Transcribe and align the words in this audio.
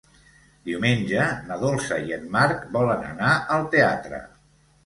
Diumenge 0.69 1.25
na 1.51 1.59
Dolça 1.65 1.99
i 2.07 2.15
en 2.17 2.25
Marc 2.39 2.65
volen 2.79 3.07
anar 3.13 3.37
al 3.59 3.69
teatre. 3.77 4.23